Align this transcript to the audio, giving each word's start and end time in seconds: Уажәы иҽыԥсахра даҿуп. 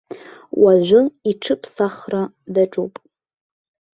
Уажәы 0.61 0.99
иҽыԥсахра 1.31 2.21
даҿуп. 2.53 2.93